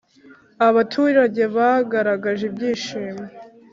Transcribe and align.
abaturage 0.67 1.41
bagaraje 1.55 2.43
ibyishimo 2.53 3.25